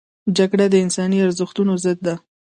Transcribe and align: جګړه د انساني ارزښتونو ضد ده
جګړه 0.37 0.65
د 0.69 0.75
انساني 0.85 1.17
ارزښتونو 1.25 1.73
ضد 1.83 1.99
ده 2.07 2.15